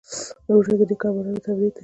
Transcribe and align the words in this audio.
روژه 0.53 0.73
د 0.79 0.81
نېکو 0.89 1.05
عملونو 1.09 1.41
تمرین 1.45 1.71
دی. 1.73 1.79